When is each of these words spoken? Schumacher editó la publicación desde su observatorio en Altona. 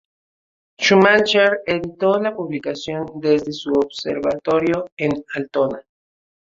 Schumacher 0.79 1.61
editó 1.67 2.19
la 2.19 2.35
publicación 2.35 3.05
desde 3.17 3.51
su 3.53 3.69
observatorio 3.69 4.89
en 4.97 5.23
Altona. 5.35 5.83